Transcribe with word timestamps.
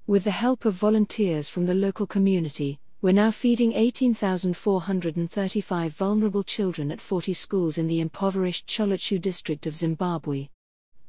With 0.05 0.25
the 0.25 0.31
help 0.31 0.65
of 0.65 0.73
volunteers 0.73 1.47
from 1.47 1.65
the 1.65 1.75
local 1.75 2.05
community, 2.05 2.81
we're 3.01 3.13
now 3.13 3.31
feeding 3.31 3.71
18,435 3.71 5.93
vulnerable 5.93 6.43
children 6.43 6.91
at 6.91 6.99
40 6.99 7.31
schools 7.31 7.77
in 7.77 7.87
the 7.87 8.01
impoverished 8.01 8.67
Cholochu 8.67 9.21
district 9.21 9.65
of 9.65 9.77
Zimbabwe. 9.77 10.49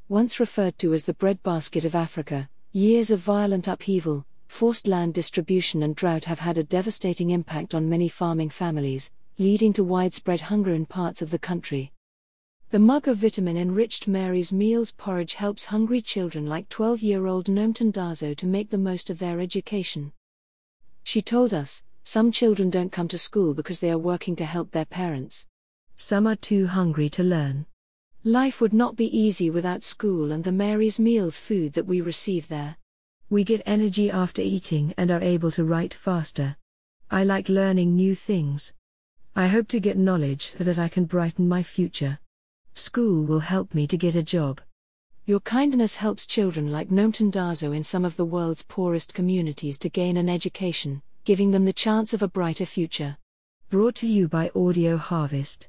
Once 0.08 0.38
referred 0.38 0.78
to 0.78 0.94
as 0.94 1.02
the 1.02 1.14
breadbasket 1.14 1.84
of 1.84 1.96
Africa, 1.96 2.48
years 2.70 3.10
of 3.10 3.18
violent 3.18 3.66
upheaval, 3.66 4.24
forced 4.46 4.86
land 4.86 5.12
distribution, 5.12 5.82
and 5.82 5.96
drought 5.96 6.26
have 6.26 6.38
had 6.38 6.56
a 6.56 6.62
devastating 6.62 7.30
impact 7.30 7.74
on 7.74 7.88
many 7.88 8.08
farming 8.08 8.50
families, 8.50 9.10
leading 9.38 9.72
to 9.72 9.82
widespread 9.82 10.42
hunger 10.42 10.72
in 10.72 10.86
parts 10.86 11.20
of 11.20 11.30
the 11.30 11.38
country. 11.38 11.92
The 12.70 12.78
mug 12.78 13.08
of 13.08 13.18
vitamin 13.18 13.56
enriched 13.56 14.06
Mary's 14.06 14.52
Meals 14.52 14.92
porridge 14.92 15.34
helps 15.34 15.66
hungry 15.66 16.00
children 16.00 16.46
like 16.46 16.68
12 16.68 17.02
year 17.02 17.26
old 17.26 17.46
Nomtandazo 17.46 18.36
to 18.36 18.46
make 18.46 18.70
the 18.70 18.78
most 18.78 19.10
of 19.10 19.18
their 19.18 19.40
education. 19.40 20.12
She 21.02 21.20
told 21.20 21.52
us, 21.52 21.82
some 22.04 22.30
children 22.30 22.70
don't 22.70 22.92
come 22.92 23.08
to 23.08 23.18
school 23.18 23.54
because 23.54 23.80
they 23.80 23.90
are 23.90 23.98
working 23.98 24.36
to 24.36 24.44
help 24.44 24.70
their 24.70 24.84
parents. 24.84 25.46
Some 25.96 26.26
are 26.26 26.36
too 26.36 26.66
hungry 26.66 27.08
to 27.10 27.22
learn. 27.22 27.66
Life 28.24 28.60
would 28.60 28.72
not 28.72 28.94
be 28.94 29.16
easy 29.16 29.50
without 29.50 29.82
school 29.82 30.30
and 30.30 30.44
the 30.44 30.52
Mary's 30.52 31.00
Meals 31.00 31.38
food 31.38 31.72
that 31.72 31.86
we 31.86 32.00
receive 32.00 32.48
there. 32.48 32.76
We 33.30 33.42
get 33.42 33.62
energy 33.66 34.10
after 34.10 34.42
eating 34.42 34.94
and 34.96 35.10
are 35.10 35.22
able 35.22 35.50
to 35.52 35.64
write 35.64 35.92
faster. 35.92 36.56
I 37.10 37.24
like 37.24 37.48
learning 37.48 37.96
new 37.96 38.14
things. 38.14 38.72
I 39.36 39.48
hope 39.48 39.66
to 39.68 39.80
get 39.80 39.98
knowledge 39.98 40.54
so 40.56 40.62
that 40.62 40.78
I 40.78 40.88
can 40.88 41.06
brighten 41.06 41.48
my 41.48 41.64
future. 41.64 42.20
School 42.74 43.24
will 43.24 43.40
help 43.40 43.74
me 43.74 43.84
to 43.88 43.96
get 43.96 44.14
a 44.14 44.22
job. 44.22 44.60
Your 45.26 45.40
kindness 45.40 45.96
helps 45.96 46.24
children 46.24 46.70
like 46.70 46.88
Nomtandazo 46.88 47.74
in 47.74 47.82
some 47.82 48.04
of 48.04 48.14
the 48.14 48.24
world's 48.24 48.62
poorest 48.62 49.12
communities 49.12 49.76
to 49.78 49.88
gain 49.88 50.16
an 50.16 50.28
education, 50.28 51.02
giving 51.24 51.50
them 51.50 51.64
the 51.64 51.72
chance 51.72 52.14
of 52.14 52.22
a 52.22 52.28
brighter 52.28 52.64
future. 52.64 53.16
Brought 53.70 53.96
to 53.96 54.06
you 54.06 54.28
by 54.28 54.52
Audio 54.54 54.96
Harvest. 54.96 55.68